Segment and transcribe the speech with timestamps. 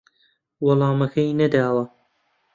[0.65, 1.85] وەڵامەکەی نەداوە